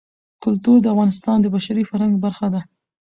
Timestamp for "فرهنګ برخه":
1.89-2.47